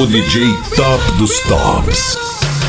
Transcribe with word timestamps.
o 0.00 0.06
DJ 0.06 0.56
top 0.76 1.12
dos 1.18 1.38
tops. 1.40 2.59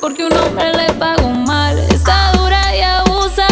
porque 0.00 0.24
un 0.24 0.36
hombre 0.36 0.72
le 0.72 0.92
pagó 0.94 1.28
mal. 1.30 1.78
Está 1.78 2.32
dura 2.32 2.60
y 2.74 2.82
abusa. 2.82 3.46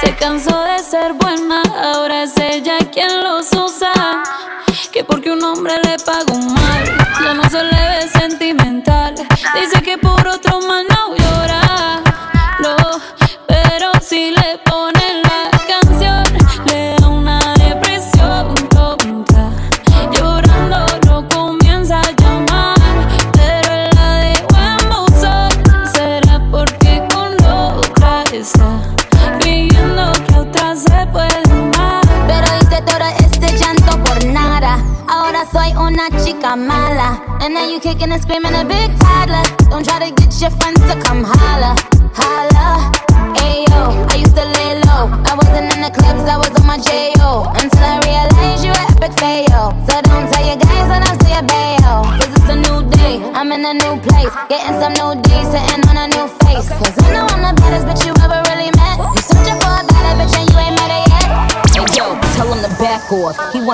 Se 0.00 0.14
cansó 0.16 0.62
de 0.64 0.78
ser 0.78 1.12
buena, 1.14 1.62
ahora 1.82 2.24
es 2.24 2.36
ella 2.36 2.78
quien 2.92 3.22
los 3.22 3.52
usa. 3.52 3.92
Que 4.92 5.04
porque 5.04 5.30
un 5.30 5.42
hombre 5.42 5.74
le 5.84 5.96
pagó 5.98 6.36
mal, 6.36 6.84
ya 7.22 7.34
no 7.34 7.48
se 7.48 7.62
le 7.62 7.70
ve 7.70 8.08
sentimental. 8.08 9.14
Dice 9.54 9.82
que 9.82 9.98
por 9.98 10.26
otro 10.26 10.60
man 10.62 10.89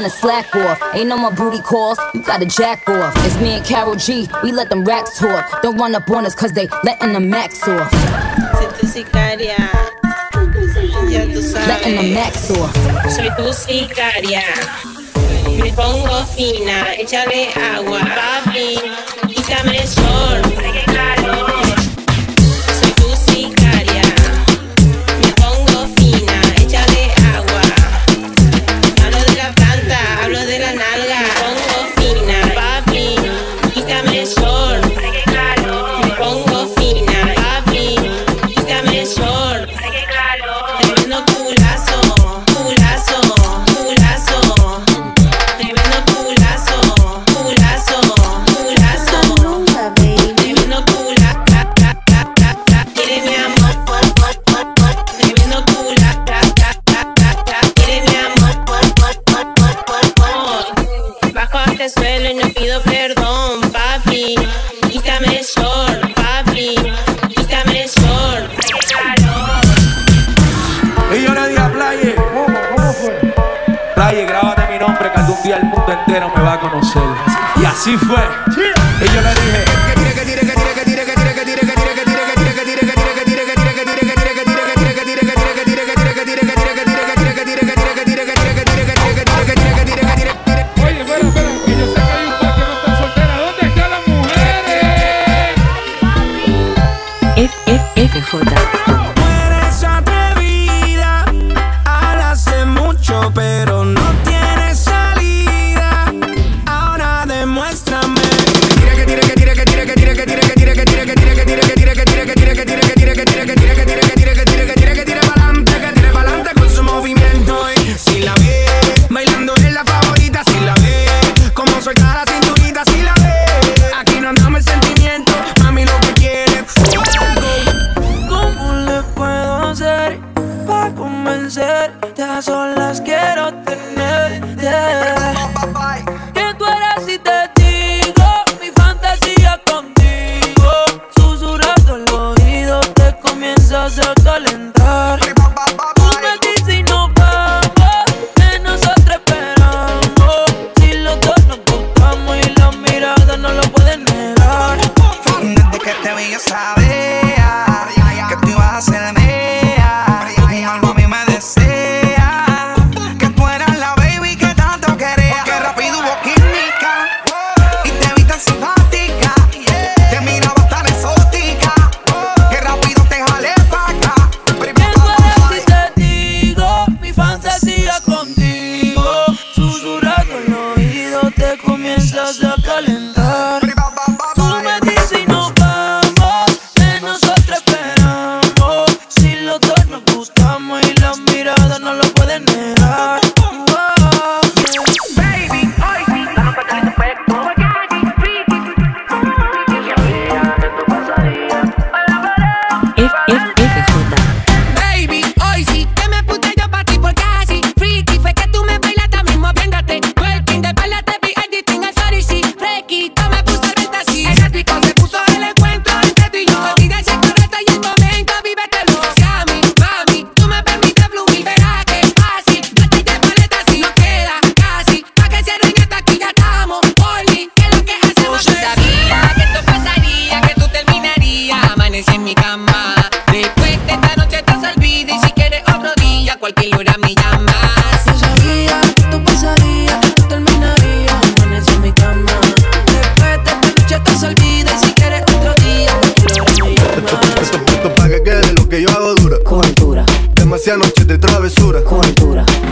tryna 0.07 0.11
slack 0.11 0.55
off. 0.57 0.81
Ain't 0.95 1.09
no 1.09 1.17
more 1.17 1.33
booty 1.33 1.61
calls, 1.61 1.99
you 2.15 2.23
gotta 2.23 2.47
jack 2.47 2.89
off. 2.89 3.15
It's 3.25 3.39
me 3.41 3.57
and 3.57 3.65
Karol 3.65 3.97
G, 3.97 4.29
we 4.43 4.53
let 4.53 4.69
them 4.71 4.85
racks 4.85 5.19
talk. 5.19 5.63
Don't 5.63 5.77
run 5.77 5.95
up 5.95 6.11
on 6.11 6.27
us 6.27 6.35
cause 6.35 6.53
they 6.53 6.69
letting 6.85 7.13
the 7.13 7.21
max 7.21 7.67
off. 7.69 7.93
Letting 11.67 11.97
the 11.97 12.15
max 12.15 12.51
off. 12.51 12.75
Soy 13.11 13.31
tu 13.37 13.53
sicaria. 13.53 14.43
Me 15.61 15.73
pongo 15.73 16.25
fina, 16.27 16.95
échale 16.99 17.53
agua, 17.57 18.01
papi, 18.01 18.79
quítame 19.27 19.79
el 19.81 19.89
sol. 19.89 20.43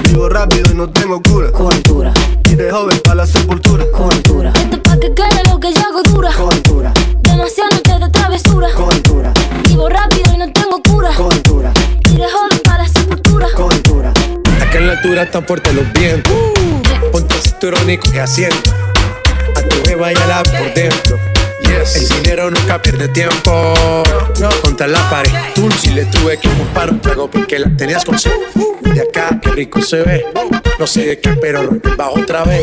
Vivo 0.08 0.28
rápido 0.28 0.72
y 0.72 0.74
no 0.74 0.88
tengo 0.90 1.22
cura. 1.22 1.52
Cultura, 1.52 2.12
Y 2.50 2.54
de 2.56 2.68
joven 2.68 2.98
para 3.04 3.14
la 3.14 3.26
sepultura. 3.26 3.84
cultura, 3.92 4.52
Esto 4.56 4.82
pa' 4.82 4.98
que 4.98 5.14
quede 5.14 5.42
lo 5.48 5.60
que 5.60 5.72
yo 5.72 5.80
hago 5.80 6.02
dura. 6.02 6.32
cultura, 6.32 6.92
Demasiado 7.22 7.70
noche 7.70 7.98
de 8.00 8.10
travesura. 8.10 8.68
cultura, 8.74 9.32
Vivo 9.68 9.88
rápido 9.88 10.34
y 10.34 10.38
no 10.38 10.52
tengo 10.52 10.82
cura. 10.82 11.10
cultura, 11.14 11.72
Y 12.10 12.16
de 12.16 12.24
joven 12.28 12.58
para 12.64 12.82
la 12.82 12.88
sepultura. 12.88 13.46
cultura. 13.54 14.12
Acá 14.60 14.78
en 14.78 14.86
la 14.88 14.92
altura 14.94 15.22
están 15.22 15.46
fuertes 15.46 15.72
los 15.74 15.92
vientos. 15.92 16.32
Ponte 17.12 17.32
el 17.36 17.40
cinturón 17.42 17.88
y 17.90 17.96
coge 17.98 18.20
asiento. 18.20 18.70
A 19.56 19.60
tu 19.68 19.88
jeva 19.88 20.12
y 20.12 20.16
a 20.16 20.26
la 20.26 20.42
por 20.42 20.74
dentro. 20.74 21.16
El 21.82 22.08
dinero 22.08 22.50
nunca 22.50 22.80
pierde 22.80 23.08
tiempo. 23.08 23.74
Contra 24.62 24.86
la 24.86 25.10
pared. 25.10 25.30
Si 25.80 25.90
le 25.90 26.04
tuve 26.06 26.38
que 26.38 26.48
comprar 26.48 26.90
un 26.90 27.00
trago 27.00 27.28
porque 27.30 27.58
la 27.58 27.68
tenías 27.76 28.04
con 28.04 28.18
sed. 28.18 28.32
De 28.80 29.00
acá, 29.02 29.38
qué 29.42 29.50
rico 29.50 29.82
se 29.82 30.02
ve. 30.02 30.24
No 30.78 30.86
sé 30.86 31.06
de 31.06 31.18
qué, 31.20 31.30
pero 31.30 31.68
bajo 31.96 32.20
otra 32.20 32.44
vez. 32.44 32.62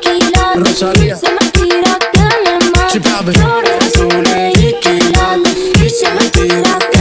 Quilates. 0.00 0.54
Rosalía. 0.56 1.16
Se 1.16 1.30
me 1.30 1.50
tira 1.52 1.98
que 2.12 2.20
me 2.20 2.58
mata. 2.70 2.88
Flores 3.32 3.76
azules 3.82 4.58
y 4.58 4.74
quilates. 4.80 5.56
Y 5.82 5.90
se 5.90 6.10
me 6.10 6.28
tira 6.30 6.78
que 6.90 6.93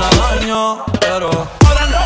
la 0.00 0.08
dañó. 0.16 0.84
Pero 1.00 1.30
ahora 1.66 1.84
no, 1.90 1.98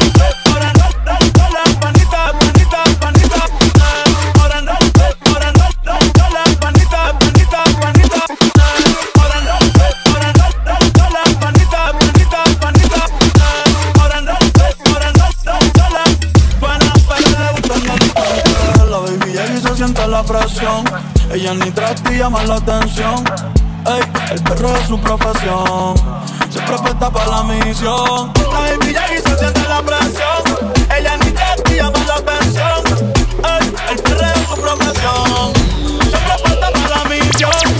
ahora 0.53 0.71
no, 0.79 0.87
no, 1.05 1.15
no, 1.37 1.45
la 1.55 1.65
panita, 1.81 2.21
panita, 2.41 2.81
panita. 3.01 3.41
Ahora 4.41 4.61
no, 4.61 4.73
ahora 5.31 5.53
no, 5.53 5.65
no, 5.85 5.95
no, 6.19 6.25
la 6.35 6.45
panita, 6.61 7.01
panita, 7.21 7.61
panita. 7.81 8.21
Ahora 9.21 9.39
no, 9.47 9.55
ahora 10.11 10.29
no, 10.39 10.47
no, 10.67 10.75
no, 10.97 11.05
la 11.11 11.23
panita, 11.41 11.81
panita, 12.01 12.41
panita. 12.61 13.01
Ahora 14.01 14.19
no, 14.21 14.35
ahora 14.91 15.09
no, 15.13 15.25
no, 15.45 15.55
no, 15.75 15.85
la 15.95 16.05
buena, 16.61 16.93
pero 17.09 17.29
le 17.39 17.49
gustan 17.53 17.81
los 17.87 17.99
licores. 18.01 18.91
La 18.91 18.99
baby 18.99 19.29
llega 19.33 19.55
y 19.55 19.61
se 19.61 19.77
siente 19.77 20.09
la 20.09 20.23
presión. 20.23 20.85
Ella 21.33 21.55
ni 21.55 21.71
trata 21.71 22.13
y 22.13 22.19
llama 22.19 22.43
la 22.45 22.57
atención. 22.57 23.25
Ey, 23.87 24.01
el 24.33 24.43
perro 24.43 24.75
es 24.77 24.87
su 24.89 24.99
profesión. 24.99 25.95
Siempre 26.67 26.77
apuesta 26.77 27.11
para 27.11 27.31
la 27.31 27.43
misión. 27.43 28.33
La 28.53 29.15
y 29.15 29.19
se 29.19 29.39
siente 29.39 29.69
la 29.69 29.83
presión. 29.83 30.43
Ella 30.97 31.17
ni 31.19 31.29
y 31.29 31.77
llama 31.77 31.99
la 32.07 32.15
atención. 32.15 32.83
Ey, 33.45 33.75
el 33.91 34.03
perro 34.03 34.27
es 34.35 34.49
su 34.49 34.55
profesión. 34.55 35.53
Siempre 36.09 36.33
apuesta 36.33 36.71
para 36.73 36.89
la 36.89 37.05
misión. 37.05 37.74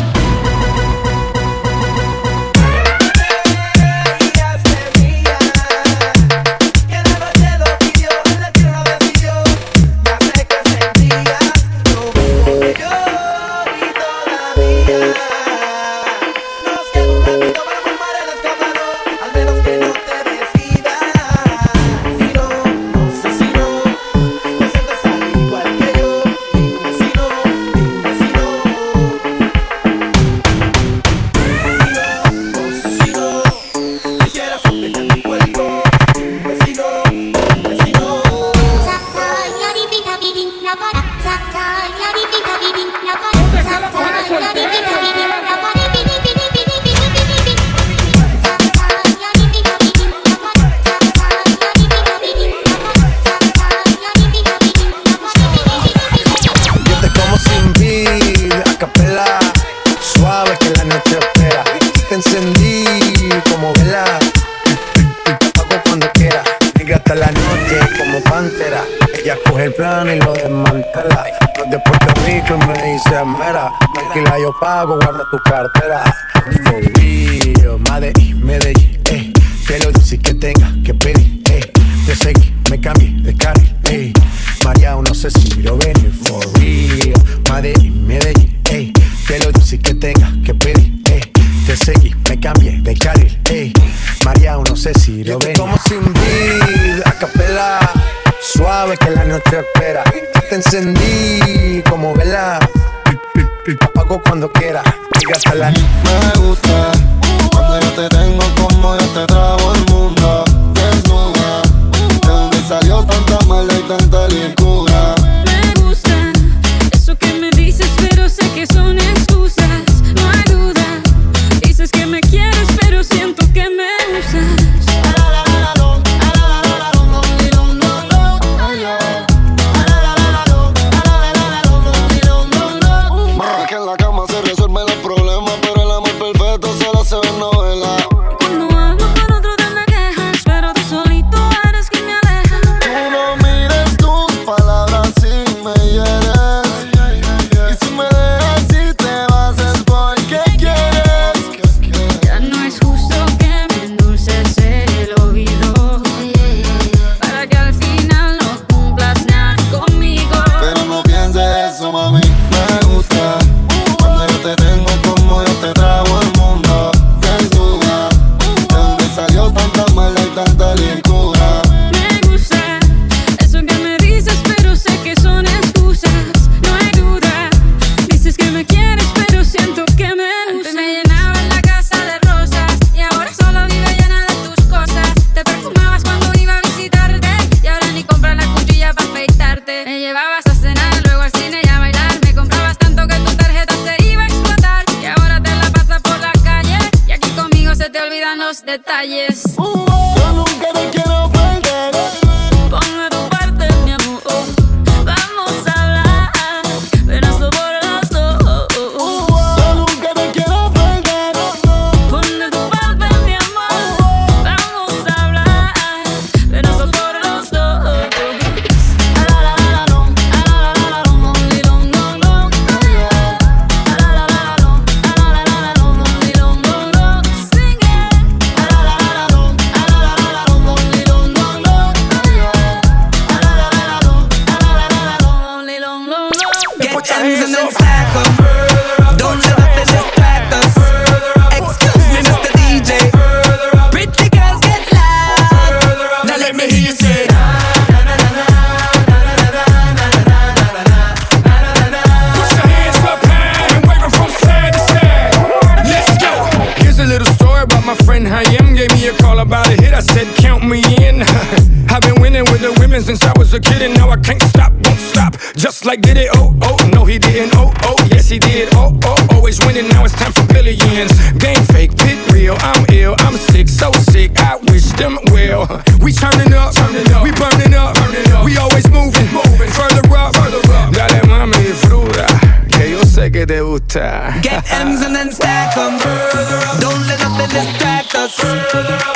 Was 263.55 263.67
a 263.67 263.73
kid, 263.73 263.83
and 263.83 263.95
now 263.95 264.11
I 264.11 264.17
can't 264.17 264.43
stop, 264.43 264.73
won't 264.73 264.99
stop. 264.99 265.37
Just 265.57 265.85
like 265.85 266.01
did 266.01 266.17
it, 266.17 266.29
oh, 266.35 266.57
oh, 266.63 266.91
no, 266.93 267.05
he 267.05 267.19
didn't, 267.19 267.55
oh, 267.55 267.73
oh, 267.83 267.97
yes, 268.11 268.29
he 268.29 268.39
did, 268.39 268.69
oh, 268.75 268.99
oh, 269.05 269.29
always 269.33 269.59
winning. 269.67 269.89
Now 269.89 270.05
it's 270.05 270.15
time 270.15 270.33
for 270.33 270.47
billions. 270.53 271.13
Game 271.39 271.63
fake, 271.73 271.97
pit 271.97 272.19
real. 272.33 272.57
I'm 272.61 272.85
ill, 272.93 273.15
I'm 273.19 273.35
sick, 273.35 273.69
so 273.69 273.93
sick. 273.93 274.33
I 274.39 274.57
wish 274.71 274.91
them 274.93 275.19
well. 275.31 275.67
We 276.01 276.13
turning 276.13 276.53
up, 276.55 276.75
turning 276.75 277.11
up, 277.13 277.23
we 277.23 277.31
burning 277.33 277.75
up, 277.75 277.95
burning 277.95 278.33
up. 278.33 278.45
We 278.45 278.57
always 278.57 278.89
moving, 278.91 279.29
moving, 279.33 279.71
further 279.71 280.05
up, 280.17 280.35
further 280.35 280.63
up. 280.73 280.93
Dale 280.93 281.23
mami, 281.29 281.59
disfruta, 281.59 282.27
que 282.69 282.91
yo 282.91 283.05
sé 283.05 283.31
que 283.31 283.47
te 283.47 283.61
gusta. 283.61 284.35
Get 284.43 284.65
ends 284.73 285.03
and 285.03 285.15
then 285.15 285.31
stack 285.33 285.77
'em. 285.77 285.95
Up 285.95 286.81
don't 286.81 287.07
let 287.07 287.21
nothing 287.21 287.51
distract 287.51 288.15
us. 288.15 288.35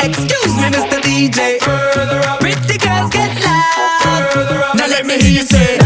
Excuse 0.00 0.54
me, 0.60 0.68
Mr. 0.70 1.00
DJ. 1.02 1.58
Pretty 1.60 2.06
girls 2.06 2.37
you 5.38 5.44
say. 5.44 5.78
Put 5.78 5.84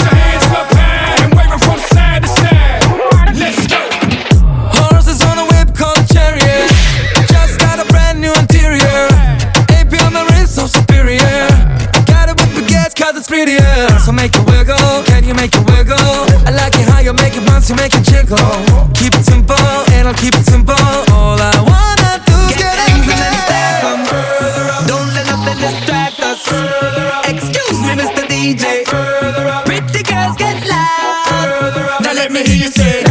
your 0.00 0.14
hands 0.16 0.46
up 0.56 0.72
high 0.72 1.20
and 1.22 1.34
wave 1.36 1.52
'em 1.52 1.60
from 1.60 1.80
side 1.92 2.22
to 2.22 2.28
side. 2.40 2.82
Let's 3.36 3.66
go. 3.68 3.80
Horses 4.78 5.20
on 5.28 5.36
a 5.36 5.44
whip 5.44 5.76
called 5.76 5.98
a 5.98 6.06
chariot. 6.14 6.70
Just 7.28 7.58
got 7.60 7.78
a 7.78 7.84
brand 7.92 8.20
new 8.22 8.32
interior. 8.32 9.08
AP 9.68 10.00
on 10.00 10.14
my 10.14 10.24
wrist, 10.30 10.54
so 10.54 10.66
superior. 10.66 11.48
I 11.92 12.00
got 12.12 12.30
it 12.30 12.36
with 12.40 12.52
baguettes, 12.56 12.94
cause 12.96 13.14
it's 13.18 13.28
prettier. 13.28 14.00
So 14.06 14.12
make 14.12 14.34
it 14.34 14.44
wiggle, 14.46 15.02
can 15.04 15.24
you 15.28 15.34
make 15.34 15.54
it 15.54 15.64
wiggle? 15.68 16.24
I 16.48 16.52
like 16.52 16.74
it 16.80 16.88
how 16.88 17.00
you 17.00 17.12
make 17.12 17.36
it 17.36 17.44
bounce, 17.44 17.68
you 17.68 17.76
make 17.76 17.92
it 17.92 18.04
jiggle. 18.04 18.88
Keep 18.94 19.12
it 19.14 19.24
simple, 19.26 19.66
and 19.92 20.08
I'll 20.08 20.14
keep 20.14 20.34
it 20.34 20.46
simple. 20.46 21.11
Pretty 29.64 30.02
girls 30.02 30.36
get 30.36 30.66
loud. 30.66 32.04
Let 32.14 32.30
me 32.32 32.42
hear 32.44 32.56
you 32.64 32.70
say. 32.70 33.02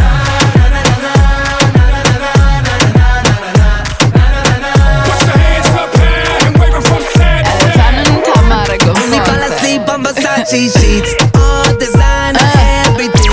Sheets, 10.51 11.15
all 11.33 11.63
oh, 11.63 11.77
design, 11.79 12.35
uh. 12.35 12.83
everything. 12.83 13.31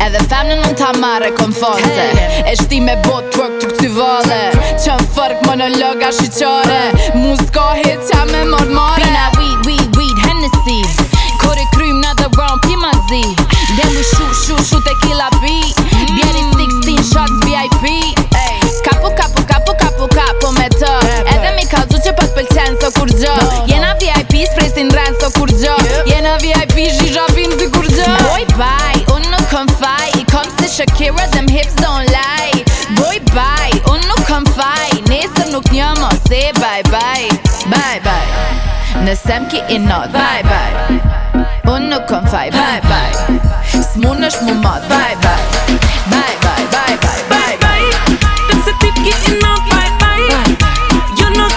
Edhe 0.00 0.20
femnën 0.30 0.62
në 0.62 0.70
ta 0.78 0.92
marrë 0.96 1.32
konfonse 1.34 2.04
E 2.46 2.54
shti 2.60 2.78
me 2.84 2.94
bot 3.02 3.26
twerk 3.34 3.58
të 3.58 3.72
këty 3.72 3.90
vale. 3.96 4.38
Qënë 4.84 5.08
fërk 5.16 5.42
monologa 5.48 6.12
shqyqare. 6.14 6.80
Mu 7.18 7.34
s'ka 7.42 7.66
hit 7.82 8.06
qa 8.12 8.22
me 8.30 8.44
mormare 8.52 9.02
Pina 9.02 9.29
zi 13.10 13.22
Then 13.76 13.90
we 13.94 14.02
shoot, 14.14 14.34
shoot, 14.42 14.62
shoot 14.62 14.82
tequila 14.86 15.28
beat 15.42 15.74
Bjeri 16.14 16.42
16 16.54 17.10
shots 17.10 17.36
VIP 17.44 18.14
Kapu, 18.86 19.10
kapu, 19.18 19.42
kapu, 19.46 19.72
kapu, 19.76 20.06
kapu 20.08 20.48
me 20.56 20.66
të. 20.72 20.90
Edhe 21.28 21.50
mi 21.56 21.66
kalzu 21.68 21.98
që 22.04 22.14
pët 22.16 22.32
pëlqen 22.36 22.78
so 22.80 22.90
kur 22.96 23.10
gjë 23.12 23.34
Jena 23.68 23.92
VIP, 24.00 24.34
spresin 24.52 24.88
rren 24.94 25.18
so 25.20 25.28
kur 25.36 25.50
gjë 25.52 25.74
Jena 26.08 26.36
VIP, 26.42 26.76
zhizha 26.96 27.26
vim 27.36 27.52
si 27.58 27.68
kur 27.74 27.88
gjë 27.90 28.08
Boy 28.22 28.46
bye, 28.54 29.02
unë 29.14 29.34
nuk 29.34 29.46
kom 29.52 29.68
faj. 29.82 30.14
Kom 30.32 30.46
si 30.58 30.70
Shakira, 30.70 31.26
them 31.34 31.48
hips 31.50 31.76
don't 31.82 32.08
lie. 32.14 32.64
Boy 32.98 33.20
bye, 33.34 33.82
unë 33.92 34.06
nuk 34.06 34.24
kom 34.28 34.46
faj. 34.56 35.02
Nesër 35.10 35.50
nuk 35.54 35.68
një 35.74 35.92
mo 36.00 36.12
se 36.28 36.46
bye 36.60 36.84
bye. 36.92 37.28
Bye 37.72 38.00
bye. 38.06 39.02
Nëse 39.04 39.42
m'ki 39.44 39.66
i 39.74 39.82
not 39.82 40.14
Bye 40.16 40.42
bye 40.48 41.29
Bună 41.70 41.98
cum 42.00 42.22
fai, 42.24 42.48
bye 42.50 42.80
bye. 42.90 43.38
Bye 44.88 45.16
bye. 45.22 45.44
Bye 46.12 46.36
bye, 46.44 46.64
bye 46.74 46.96
bye, 47.04 47.22
bye 47.32 47.56
bye. 47.62 47.86
Bye 49.70 50.00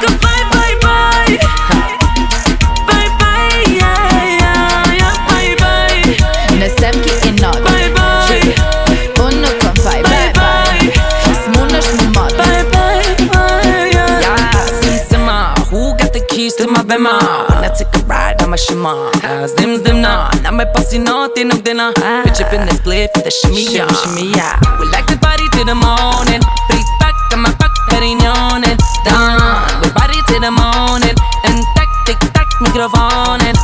come 0.02 0.18
bye 0.26 0.44
bye 0.54 0.76
bye. 0.86 1.38
Bye 2.90 3.10
bye, 3.20 3.64
yeah, 3.82 4.40
yeah, 5.02 5.16
bye 5.30 5.54
bye. 5.62 6.58
Ne 6.60 6.68
bye 7.68 7.90
bye. 7.96 8.26
Bye 8.90 10.02
bye 10.10 10.32
bye. 10.40 10.90
bye, 12.40 12.64
bye, 12.74 13.90
yeah. 13.96 14.22
Yeah, 14.26 14.52
Who 15.72 15.80
got 15.98 16.12
the 16.14 16.22
keys 16.30 16.54
to 16.56 16.68
my 16.68 16.84
bema? 16.84 17.16
When 17.50 17.64
I 17.64 17.70
take 17.78 17.96
a 17.96 18.00
ride, 18.06 18.42
I'm 18.42 18.54
a 18.54 18.58
pussy 20.94 21.04
nothing 21.04 21.52
of 21.52 21.64
dinner. 21.64 21.92
Ah. 21.98 22.24
Bitch 22.26 22.42
up 22.42 22.54
in 22.54 22.66
the 22.66 22.74
split 22.74 23.10
for 23.14 23.22
the 23.22 23.32
shimmy, 23.32 23.66
yeah. 23.74 23.88
shimmy, 24.04 24.32
yeah. 24.32 24.60
We 24.80 24.86
like 24.90 25.06
to 25.08 25.18
party 25.18 25.48
till 25.54 25.66
the 25.66 25.76
morning. 25.76 26.42
Three 26.70 26.84
pack 27.00 27.16
and 27.32 27.42
my 27.42 27.52
pack, 27.58 27.74
perignon 27.90 28.64
and 28.66 28.80
down. 29.06 29.82
We 29.82 29.90
party 29.92 30.20
till 30.28 30.42
the 30.42 30.52
morning. 30.52 31.16
And 31.46 31.58
tak, 31.76 31.90
tik, 32.06 32.20
tak, 32.34 32.50
microphone 32.62 33.42
and 33.42 33.58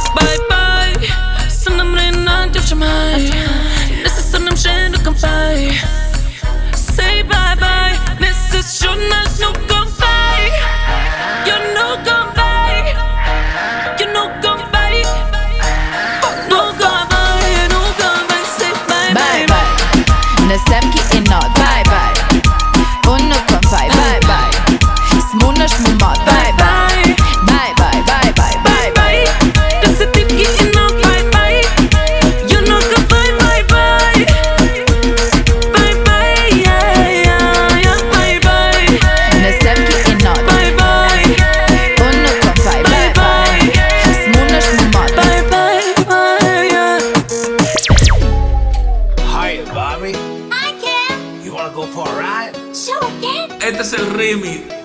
Pray 54.29 54.35
me. 54.37 54.78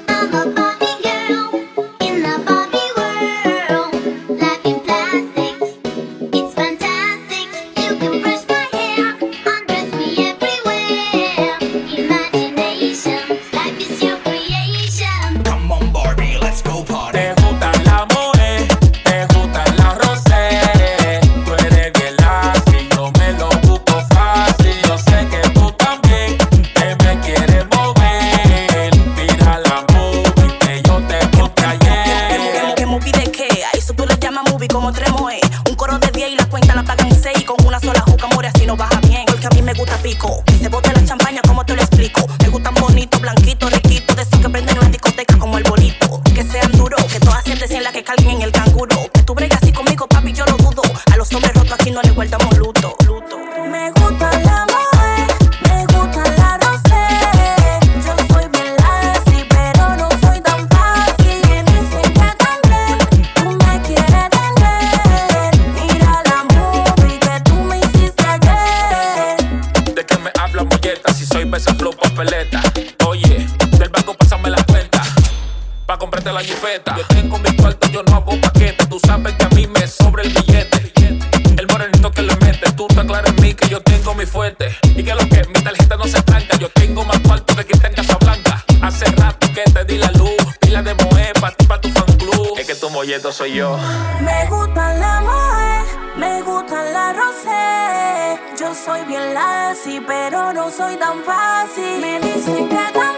soy 93.35 93.55
yo. 93.55 93.77
Me 94.21 94.47
gustan 94.49 95.01
la 95.01 95.21
mujer, 95.21 95.85
me 96.17 96.43
gustan 96.43 96.93
la 96.93 97.13
rosé. 97.13 98.41
Yo 98.57 98.73
soy 98.73 99.05
bien 99.07 99.35
lazy, 99.35 100.01
pero 100.07 100.53
no 100.53 100.71
soy 100.71 100.97
tan 100.97 101.21
fácil. 101.25 102.01
Me 102.01 102.21
dicen 102.21 102.69
que 102.69 102.93
tan 102.93 103.14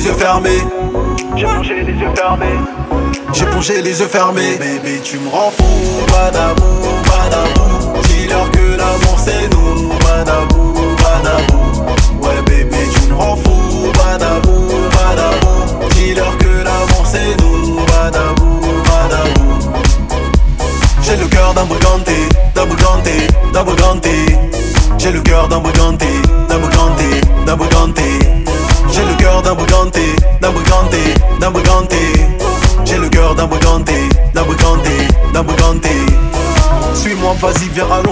les 0.00 0.06
yeux 0.06 0.14
fermés. 0.14 0.62
J'ai 1.36 1.44
plongé 1.44 1.82
les 1.82 1.92
yeux 1.92 2.14
fermés. 2.16 2.46
J'ai 3.34 3.44
plongé 3.46 3.82
les 3.82 4.00
yeux 4.00 4.06
fermés. 4.06 4.56
Bébé, 4.58 5.00
tu 5.02 5.18
me 5.18 5.28
rends 5.28 5.50
fou, 5.50 6.06
pas 6.06 6.30
d'amour. 6.30 6.99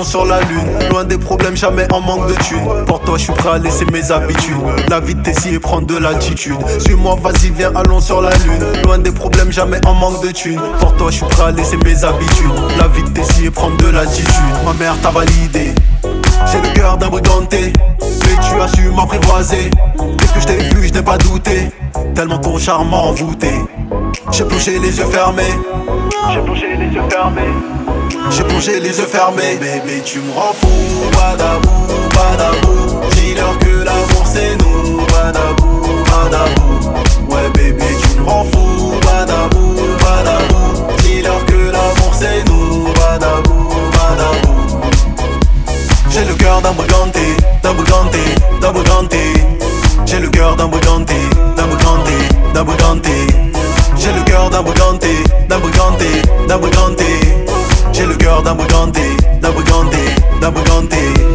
sur 0.09 0.25
la 0.25 0.41
lune. 0.41 0.89
Loin 0.91 1.05
des 1.05 1.19
problèmes, 1.19 1.55
jamais 1.55 1.87
en 1.93 2.01
manque 2.01 2.29
de 2.29 2.35
thunes. 2.43 2.67
Pour 2.87 3.01
toi, 3.01 3.19
je 3.19 3.25
suis 3.25 3.33
prêt 3.33 3.51
à 3.51 3.59
laisser 3.59 3.85
mes 3.93 4.11
habitudes. 4.11 4.57
La 4.89 5.01
vie 5.01 5.15
t'essaye 5.17 5.57
et 5.57 5.59
prendre 5.59 5.87
de 5.87 5.99
l'altitude. 5.99 6.57
Suis-moi, 6.79 7.19
vas-y, 7.23 7.51
viens, 7.51 7.71
allons 7.75 8.01
sur 8.01 8.23
la 8.23 8.31
lune. 8.31 8.83
Loin 8.85 8.99
des 8.99 9.13
problèmes, 9.13 9.53
jamais 9.53 9.79
en 9.87 9.93
manque 9.93 10.25
de 10.25 10.31
thunes. 10.31 10.61
Pour 10.81 10.97
toi, 10.97 11.11
je 11.11 11.17
suis 11.17 11.27
prêt 11.27 11.49
à 11.49 11.51
laisser 11.51 11.77
mes 11.85 12.05
habitudes. 12.05 12.51
La 12.79 12.89
vie 12.89 13.05
t'essaye 13.13 13.47
et 13.47 13.51
prendre 13.51 13.77
de 13.77 13.89
l'altitude. 13.89 14.33
Ma 14.65 14.73
mère 14.73 14.99
t'a 15.03 15.11
validé. 15.11 15.75
J'ai 16.51 16.63
le 16.67 16.75
cœur 16.75 16.97
d'un 16.97 17.09
briganté, 17.09 17.73
mais 18.01 18.49
tu 18.49 18.61
as 18.63 18.69
su 18.69 18.89
m'apprivoiser. 18.89 19.71
Qu'est-ce 20.17 20.33
que 20.33 20.41
je 20.41 20.47
t'ai 20.47 20.75
vu, 20.75 20.89
je 20.89 20.95
n'ai 20.95 21.03
pas 21.03 21.19
douté. 21.19 21.71
Tellement 22.15 22.39
ton 22.39 22.57
charme 22.57 22.89
m'a 22.89 22.97
envoûté. 22.97 23.51
J'ai 24.31 24.45
plongé 24.45 24.79
les 24.79 24.97
yeux 24.97 25.05
fermés. 25.05 25.43
J'ai 26.33 26.41
plongé 26.41 26.77
les 26.79 26.87
yeux 26.95 27.03
fermés. 27.11 27.78
J'ai 28.31 28.45
plongé 28.45 28.81
les 28.81 28.99
yeux 28.99 29.07
fermés. 29.07 29.57
Bébé 29.61 30.03
tu 30.05 30.21
me 30.21 30.33
rends 30.33 30.53
fou. 30.53 30.69
Badabou, 31.13 31.87
badabou. 32.15 33.01
Dis-leur 33.13 33.59
que 33.59 33.85
l'amour 33.85 34.25
c'est 34.25 34.57
nous. 34.57 35.07
Badabou, 35.07 35.83
badabou. 36.11 37.33
Ouais 37.33 37.49
bébé 37.55 37.85
tu 38.03 38.21
me 38.21 38.29
rends 38.29 38.45
fou. 38.45 38.93
Badabou, 39.03 39.75
badabou. 40.03 40.93
Dis-leur 41.03 41.45
que 41.47 41.71
l'amour 41.73 42.13
c'est 42.13 42.45
nous. 42.49 42.93
Badabou, 42.95 43.69
badabou. 43.93 44.79
J'ai 46.11 46.25
le 46.25 46.35
cœur 46.35 46.61
d'un 46.63 46.73
brigandé 46.73 47.21
D'un 47.63 47.75
brigandé, 47.75 48.19
d'un 48.61 48.73
brigandé. 48.73 49.19
J'ai 50.07 50.19
le 50.19 50.29
cœur 50.29 50.57
d'un 50.57 50.67
brigandé 50.67 51.15
D'un 51.57 51.67
brigandé, 51.67 52.13
d'un 52.55 52.65
brigandé. 52.65 53.27
J'ai 53.97 54.13
le 54.13 54.23
cœur 54.25 54.51
d'un 54.51 54.63
brigandé 54.63 55.15
D'un 55.49 55.59
brigandé, 55.59 56.23
d'un 56.49 56.59
brigandé. 56.59 57.08
Sors 58.39 58.45
d'un 58.45 58.55
Bugandé, 58.55 59.17
d'un 59.43 59.51
Bugandé, 59.51 59.99
d'un 60.41 60.53
Bugandé 60.53 61.28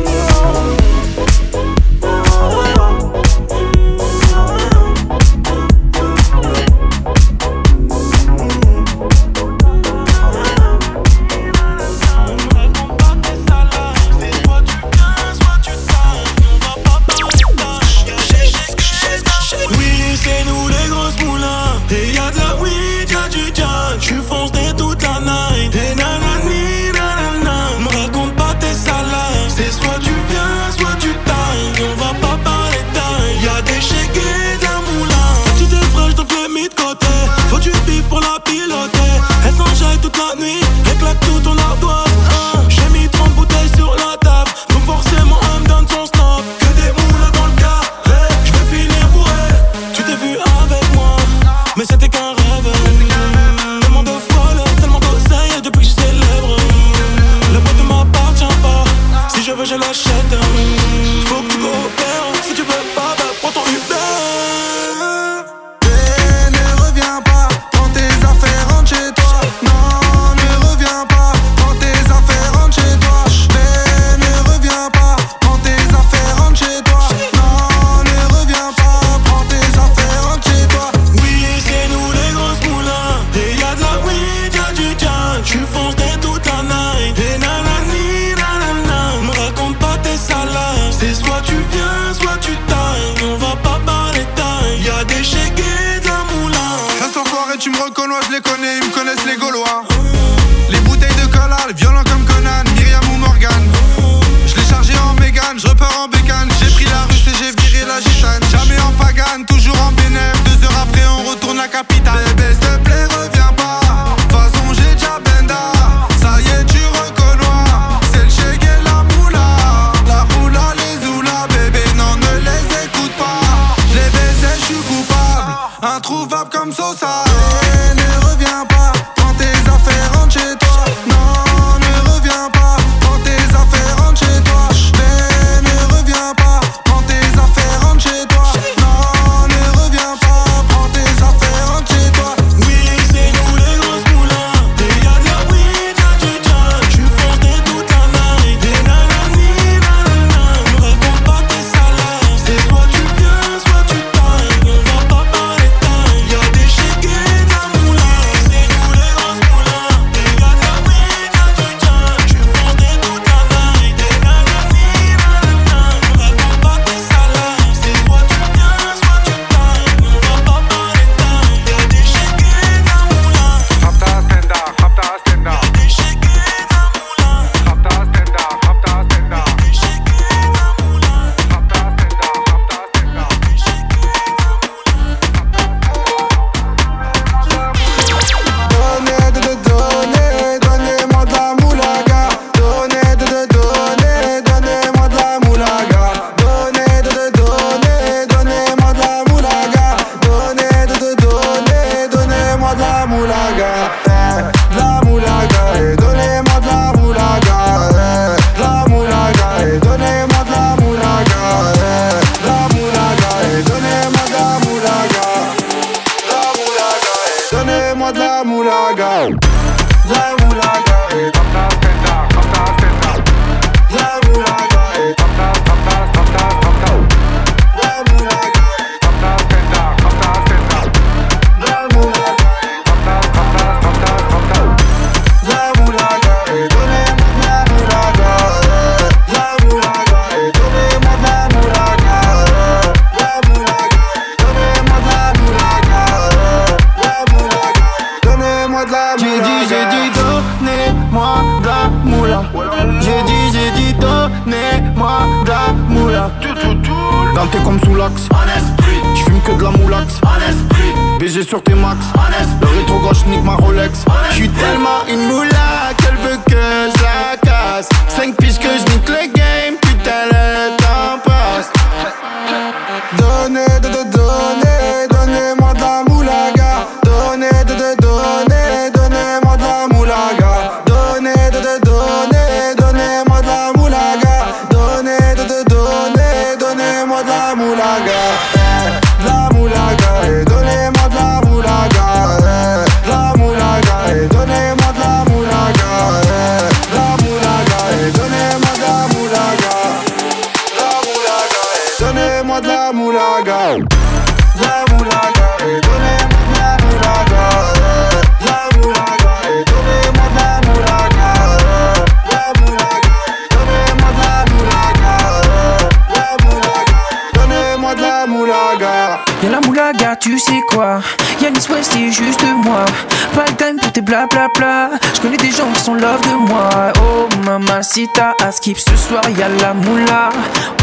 Mamacita, 327.96 328.34
à 328.44 328.52
skip 328.52 328.80
ce 328.80 328.98
soir, 328.98 329.22
y'a 329.38 329.50
la 329.50 329.76
moula. 329.76 330.30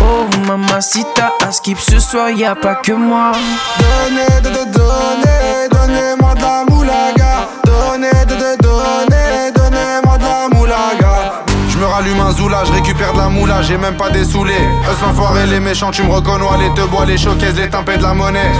Oh 0.00 0.28
mamacita, 0.46 1.32
à 1.44 1.50
skip 1.50 1.80
ce 1.80 1.98
soir, 1.98 2.30
y'a 2.30 2.54
pas 2.54 2.76
que 2.76 2.92
moi. 2.92 3.32
Donnez, 3.80 4.40
donnez, 4.40 4.70
donnez, 4.70 5.68
donnez-moi 5.72 6.34
de 6.36 6.40
la 6.40 6.64
moulaga. 6.68 7.48
Donnez, 7.64 8.10
donnez, 8.28 8.56
donnez, 8.62 9.50
donnez-moi 9.52 10.18
de 10.18 10.22
la 10.22 10.48
moulaga. 10.56 11.42
J'me 11.70 11.82
rallume 11.82 12.20
un 12.20 12.30
zoula, 12.30 12.62
j'récupère 12.64 13.12
de 13.12 13.18
la 13.18 13.28
moula, 13.28 13.60
j'ai 13.62 13.76
même 13.76 13.96
pas 13.96 14.10
des 14.10 14.24
saoulés. 14.24 14.52
Eux 14.54 15.04
l'enfoiré, 15.04 15.46
les 15.46 15.58
méchants, 15.58 15.90
tu 15.90 16.04
me 16.04 16.12
reconnois, 16.12 16.58
les 16.58 16.72
te 16.74 16.86
bois, 16.86 17.06
les 17.06 17.18
choquaises, 17.18 17.56
les 17.56 17.68
timpés 17.68 17.96
de 17.96 18.04
la 18.04 18.14
monnaie. 18.14 18.52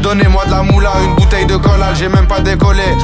Donnez-moi 0.00 0.46
de 0.46 0.52
la 0.52 0.62
moula, 0.62 0.92
une 1.04 1.16
bouteille 1.16 1.44
de 1.44 1.56
collal, 1.56 1.94
j'ai 1.96 2.08
même 2.08 2.26
pas 2.26 2.40
décollé 2.40 2.96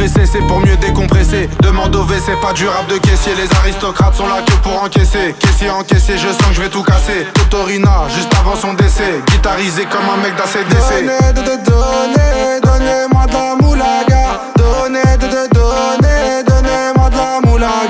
pressé, 0.00 0.24
c'est 0.24 0.46
pour 0.46 0.60
mieux 0.60 0.76
décompresser. 0.76 1.48
Demande 1.60 1.94
au 1.94 2.04
V, 2.04 2.16
c'est 2.24 2.40
pas 2.40 2.52
durable 2.54 2.90
de 2.90 2.98
caissier. 2.98 3.32
Les 3.34 3.54
aristocrates 3.58 4.14
sont 4.14 4.26
là 4.26 4.40
que 4.46 4.52
pour 4.62 4.82
encaisser. 4.82 5.34
Caissier, 5.38 5.70
encaissé, 5.70 6.14
je 6.16 6.28
sens 6.28 6.48
que 6.48 6.54
je 6.54 6.62
vais 6.62 6.70
tout 6.70 6.82
casser. 6.82 7.26
Totorina, 7.34 8.08
juste 8.14 8.32
avant 8.40 8.56
son 8.56 8.72
décès. 8.74 9.20
Guitarisé 9.30 9.84
comme 9.84 10.08
un 10.08 10.16
mec 10.22 10.34
d'ACDC. 10.36 11.04
Donnez, 11.04 11.32
de, 11.34 11.42
donnez, 11.68 12.60
donnez-moi 12.62 13.26
de 13.26 13.32
la 13.32 13.56
moulaga. 13.60 14.40
Donnez, 14.56 15.16
donnez, 15.20 16.44
donnez-moi 16.48 17.10
de 17.10 17.16
la 17.16 17.40
moulaga. 17.44 17.89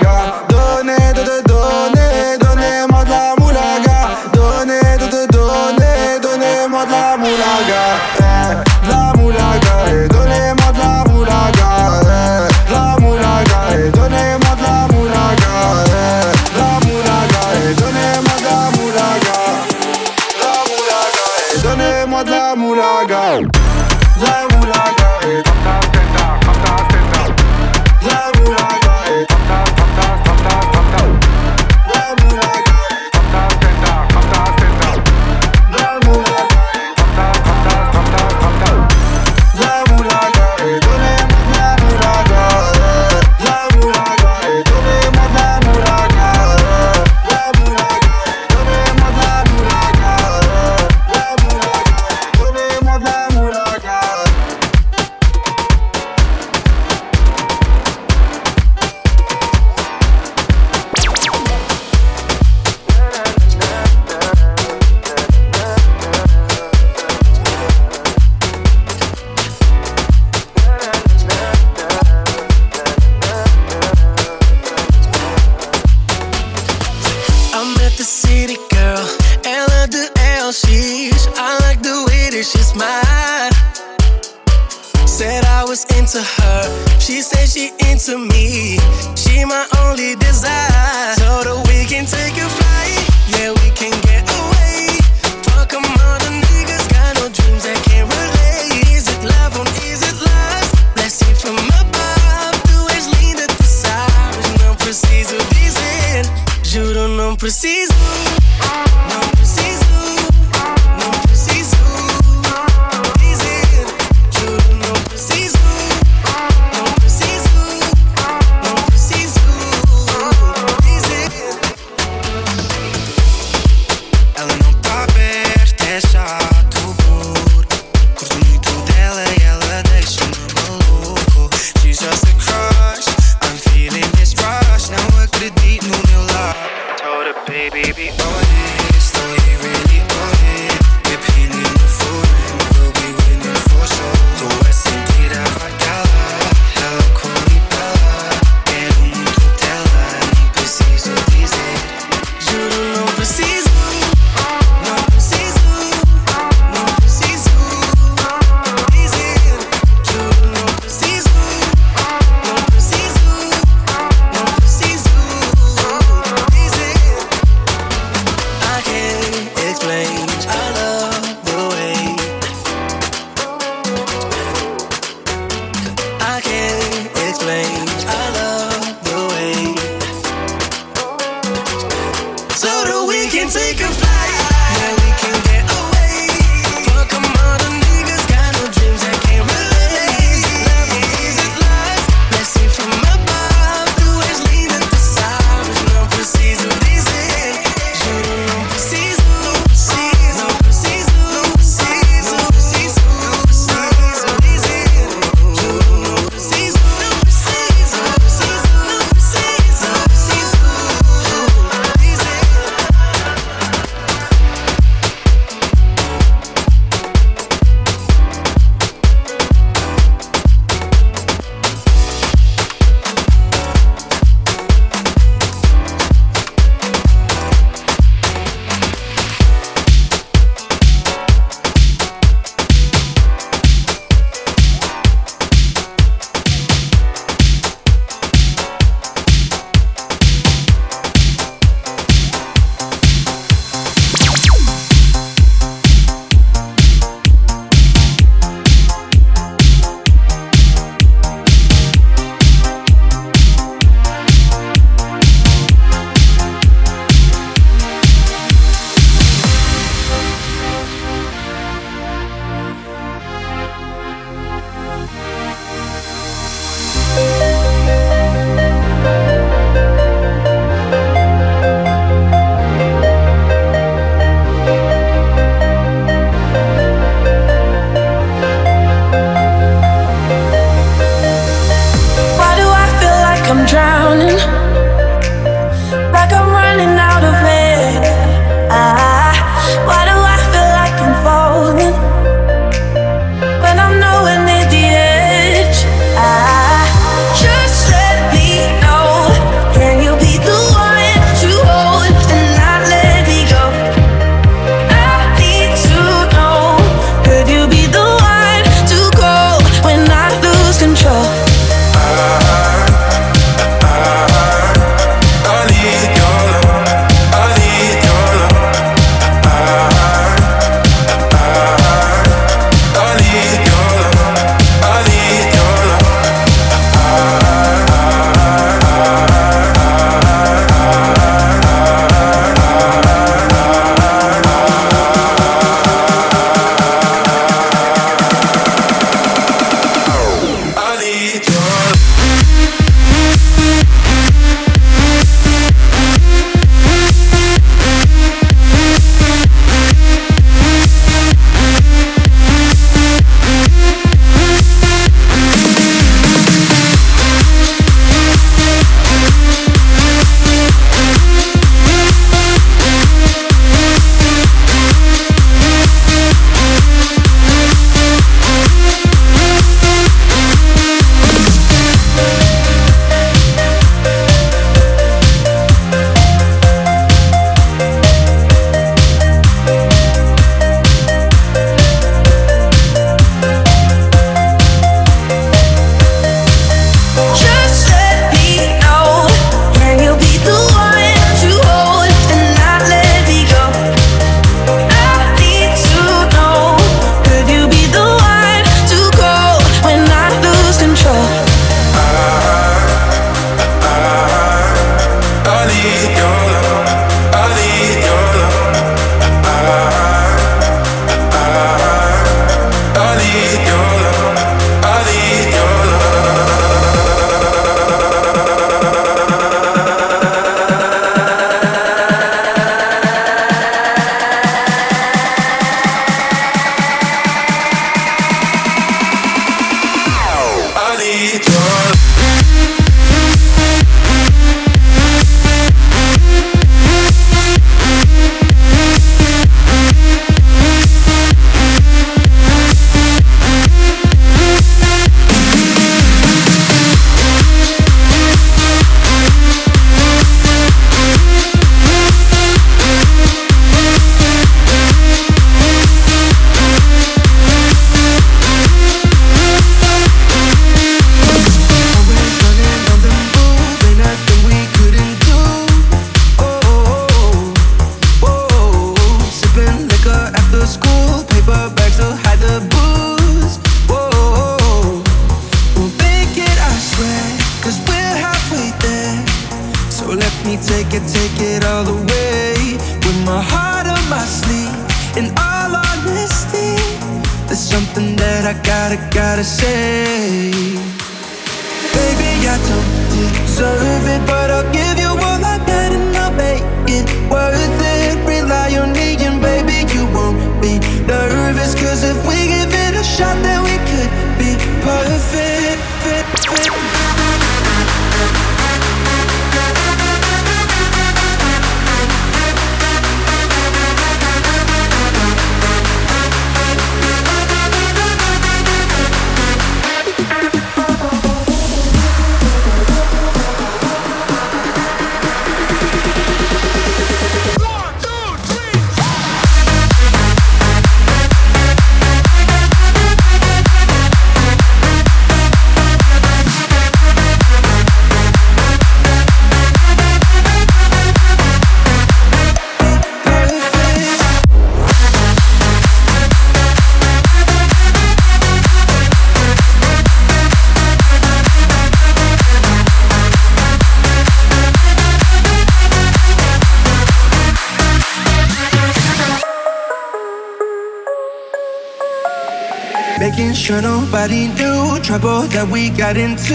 Nobody 564.10 564.48
knew 564.48 564.98
trouble 565.04 565.42
that 565.54 565.68
we 565.70 565.88
got 565.88 566.16
into. 566.16 566.54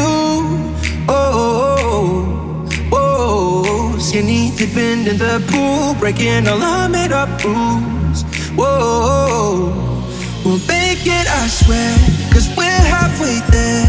Oh, 1.08 1.32
oh, 1.80 2.68
oh, 2.92 3.64
oh. 3.64 3.98
skinny 3.98 4.52
dipping 4.58 5.08
in 5.08 5.18
the 5.18 5.42
pool, 5.48 5.96
breaking 5.98 6.50
all 6.50 6.62
our 6.62 6.90
made 6.90 7.14
up 7.14 7.30
rules. 7.46 8.24
Whoa, 8.60 9.72
we'll 10.44 10.60
make 10.68 11.08
it, 11.08 11.28
I 11.32 11.48
swear, 11.48 11.96
cause 12.34 12.50
we're 12.58 12.86
halfway 12.92 13.40
there. 13.56 13.88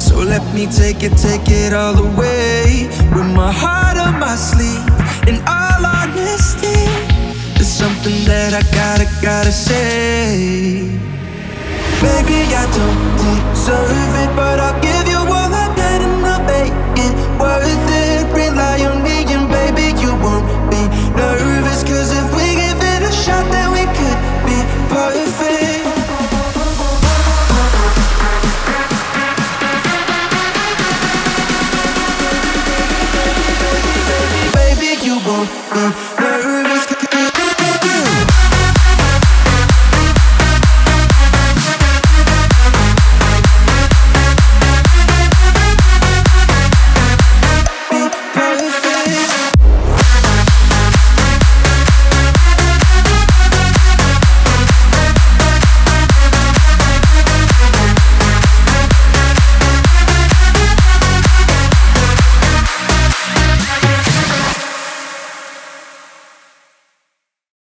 So 0.00 0.16
let 0.16 0.42
me 0.54 0.64
take 0.64 1.02
it, 1.02 1.18
take 1.18 1.50
it 1.50 1.74
all 1.74 1.92
the 1.92 2.08
way. 2.18 2.88
With 3.14 3.28
my 3.36 3.52
heart 3.52 3.98
on 3.98 4.18
my 4.18 4.36
sleeve, 4.36 4.88
in 5.28 5.36
all 5.46 5.84
honesty, 5.84 6.80
there's 7.56 7.68
something 7.68 8.24
that 8.24 8.54
I 8.54 8.62
gotta, 8.72 9.06
gotta 9.20 9.52
say. 9.52 11.15
Baby, 12.02 12.44
I 12.52 12.64
don't 12.76 13.00
deserve 13.16 14.14
it, 14.22 14.36
but 14.36 14.60
I'll 14.60 14.80
give 14.82 14.95